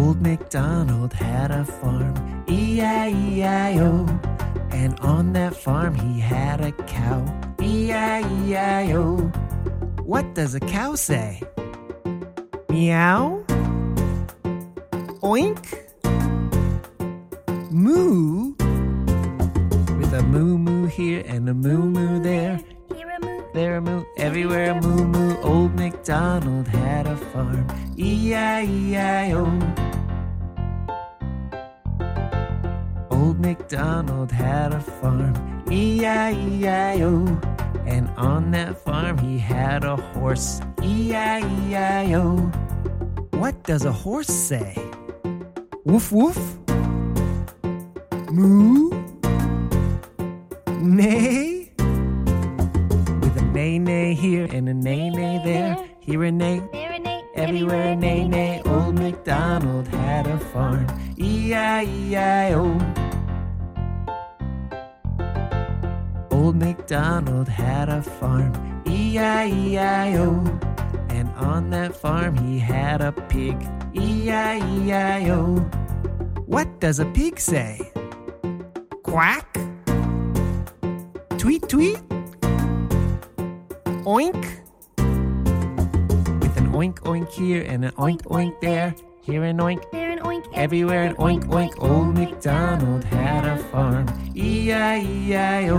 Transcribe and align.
Old 0.00 0.22
MacDonald 0.22 1.12
had 1.12 1.50
a 1.50 1.62
farm, 1.62 2.14
E-I-E-I-O. 2.48 4.06
And 4.70 4.98
on 5.00 5.34
that 5.34 5.54
farm 5.54 5.94
he 5.94 6.18
had 6.18 6.62
a 6.62 6.72
cow, 6.72 7.22
E-I-E-I-O. 7.60 9.16
What 10.10 10.34
does 10.34 10.54
a 10.54 10.60
cow 10.60 10.94
say? 10.94 11.42
Meow? 12.70 13.44
Oink? 15.32 15.64
Moo? 17.70 18.54
With 19.98 20.12
a 20.14 20.22
moo 20.22 20.56
moo 20.56 20.86
here 20.86 21.22
and 21.26 21.46
a 21.46 21.54
moo 21.54 21.84
moo 21.84 22.22
there. 22.22 22.58
There 23.52 23.78
a 23.78 23.80
moo, 23.80 24.04
everywhere 24.16 24.70
a 24.70 24.80
moo 24.80 25.04
moo. 25.04 25.36
Old 25.42 25.74
MacDonald 25.74 26.68
had 26.68 27.08
a 27.08 27.16
farm. 27.16 27.66
E-I-E-I-O. 27.98 29.44
Old 33.10 33.40
MacDonald 33.40 34.30
had 34.30 34.72
a 34.72 34.80
farm. 34.80 35.34
E-I-E-I-O. 35.68 37.40
And 37.86 38.08
on 38.16 38.52
that 38.52 38.78
farm 38.78 39.18
he 39.18 39.36
had 39.36 39.82
a 39.82 39.96
horse. 39.96 40.60
E-I-E-I-O. 40.84 42.36
What 43.32 43.64
does 43.64 43.84
a 43.84 43.92
horse 43.92 44.28
say? 44.28 44.76
Woof 45.84 46.12
woof? 46.12 46.38
Moo? 48.30 48.90
Neigh? 50.80 51.49
Neigh 53.60 53.78
neigh 53.78 54.14
here 54.14 54.48
and 54.50 54.70
a 54.70 54.72
neigh 54.72 55.10
neigh 55.10 55.38
there. 55.44 55.76
Here 55.98 56.24
a 56.24 56.32
neigh, 56.32 56.62
There 56.72 56.92
a 56.92 56.98
neigh. 56.98 57.22
everywhere 57.34 57.92
a 57.92 57.94
nay 57.94 58.26
neigh. 58.26 58.62
Old 58.64 58.98
MacDonald 58.98 59.86
had 59.88 60.26
a 60.26 60.38
farm. 60.38 60.86
E-I-E-I-O. 61.18 62.64
Old 66.30 66.56
MacDonald 66.56 67.48
had 67.48 67.90
a 67.90 68.00
farm. 68.00 68.82
E-I-E-I-O. 68.86 70.30
And 71.10 71.28
on 71.36 71.68
that 71.68 71.94
farm 71.94 72.38
he 72.38 72.58
had 72.58 73.02
a 73.02 73.12
pig. 73.12 73.58
E-I-E-I-O. 73.92 75.56
What 76.46 76.80
does 76.80 76.98
a 76.98 77.04
pig 77.04 77.38
say? 77.38 77.92
Quack? 79.02 79.54
Tweet 81.36 81.68
tweet? 81.68 82.00
Oink? 84.10 84.42
With 86.42 86.56
an 86.56 86.72
oink 86.72 86.98
oink 87.02 87.30
here 87.30 87.62
and 87.62 87.84
an 87.84 87.92
oink 87.92 88.22
oink 88.22 88.60
there. 88.60 88.92
Here 89.22 89.44
an 89.44 89.58
oink, 89.58 89.88
There 89.92 90.10
an 90.10 90.18
oink. 90.18 90.44
everywhere 90.52 91.04
an 91.04 91.14
oink 91.14 91.44
oink. 91.44 91.80
Old 91.80 92.18
MacDonald 92.18 93.04
had 93.04 93.44
a 93.44 93.56
farm. 93.70 94.06
E-I-E-I-O. 94.34 95.78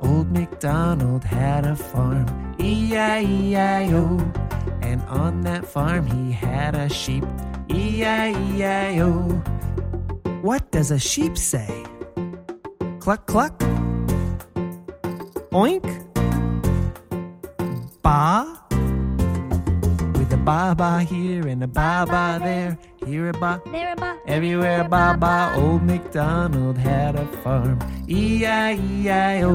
Old 0.00 0.32
MacDonald 0.32 1.24
had 1.24 1.66
a 1.66 1.76
farm. 1.76 2.56
E-I-E-I-O. 2.58 4.32
And 4.80 5.02
on 5.02 5.42
that 5.42 5.66
farm 5.66 6.06
he 6.06 6.32
had 6.32 6.74
a 6.74 6.88
sheep. 6.88 7.26
E-I-E-I-O. 7.68 9.10
What 10.40 10.72
does 10.72 10.90
a 10.90 10.98
sheep 10.98 11.36
say? 11.36 11.84
Cluck 13.00 13.26
cluck? 13.26 13.62
Oink? 15.54 15.86
Ba? 18.02 18.44
With 20.18 20.32
a 20.32 20.36
ba 20.36 20.74
ba 20.76 21.00
here 21.02 21.46
and 21.46 21.62
a 21.62 21.66
ba 21.68 22.04
ba 22.08 22.40
there. 22.42 22.76
Here 23.06 23.28
a 23.28 23.32
ba, 23.32 23.62
There 23.70 23.92
a 23.92 23.96
ba. 23.96 24.18
everywhere 24.26 24.80
a 24.82 24.88
ba 24.88 25.16
ba. 25.18 25.52
Old 25.56 25.82
MacDonald 25.82 26.76
had 26.76 27.14
a 27.16 27.26
farm. 27.42 27.78
E-I-E-I-O. 28.08 29.54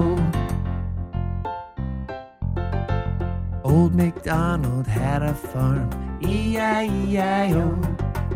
Old 3.64 3.94
MacDonald 3.94 4.88
had 4.88 5.22
a 5.22 5.34
farm. 5.34 5.90
E-I-E-I-O. 6.24 7.66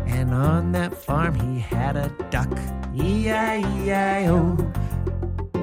And 0.06 0.34
on 0.34 0.72
that 0.72 0.92
farm 0.94 1.34
he 1.34 1.60
had 1.60 1.96
a 1.96 2.08
duck. 2.30 2.52
E-I-E-I-O. 2.94 4.38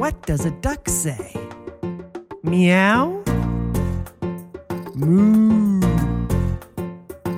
What 0.02 0.22
does 0.26 0.46
a 0.46 0.52
duck 0.52 0.90
say? 0.90 1.41
Meow? 2.44 3.24
Moo. 4.96 5.80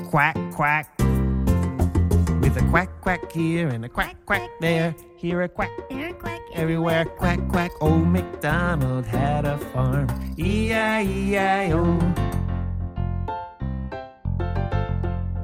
Quack, 0.10 0.38
quack. 0.54 0.90
With 2.42 2.58
a 2.58 2.66
quack, 2.70 2.90
quack 3.02 3.32
here 3.32 3.68
and 3.68 3.84
a 3.86 3.90
quack, 3.90 4.16
quack 4.26 4.50
there. 4.62 4.96
Here 5.18 5.42
a 5.42 5.50
quack, 5.50 5.72
There 5.90 6.10
a 6.10 6.14
quack. 6.14 6.42
everywhere 6.54 7.06
quack, 7.06 7.40
quack. 7.50 7.72
Old 7.82 8.08
MacDonald 8.08 9.06
had 9.06 9.46
a 9.46 9.58
farm. 9.58 10.08
E-I-E-I-O. 10.38 12.00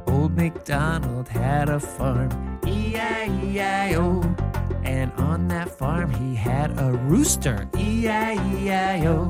Old 0.07 0.35
MacDonald 0.37 1.27
had 1.27 1.69
a 1.69 1.79
farm. 1.79 2.59
E-I-E-I-O. 2.65 4.21
And 4.89 5.13
on 5.17 5.47
that 5.49 5.69
farm 5.69 6.11
he 6.11 6.33
had 6.33 6.79
a 6.79 6.91
rooster. 6.91 7.69
E-I-E-I-O. 7.77 9.25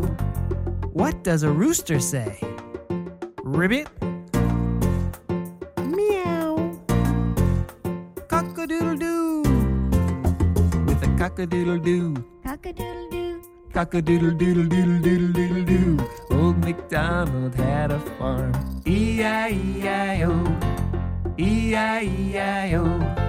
What 0.94 1.22
does 1.22 1.44
a 1.44 1.52
rooster 1.52 2.00
say? 2.00 2.40
Ribbit? 3.44 3.90
Meow. 5.84 6.80
Cock-a-doodle-doo. 8.30 9.42
With 10.88 11.03
a 11.03 11.14
cock-a-doodle-doo. 11.19 12.24
Cock-a-doodle-doo. 12.46 13.42
Cock-a-doodle-doodle-doodle-doodle-doo. 13.74 16.00
Old 16.31 16.58
MacDonald 16.64 17.53
had 17.56 17.92
a 17.92 18.00
farm. 18.18 18.53
E-I-E-I-O. 18.88 20.31
E-I-E-I-O. 21.38 23.28